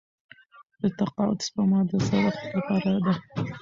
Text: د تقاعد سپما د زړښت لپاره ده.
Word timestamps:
د 0.81 0.83
تقاعد 0.99 1.37
سپما 1.47 1.79
د 1.89 1.91
زړښت 2.05 2.41
لپاره 2.55 2.91
ده. 3.05 3.13